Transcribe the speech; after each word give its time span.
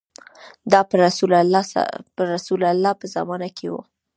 دا 0.71 0.79
په 2.15 2.25
رسول 2.33 2.63
الله 2.73 2.91
په 2.99 3.05
زمانه 3.15 3.49
کې 3.57 3.67
و. 3.69 3.75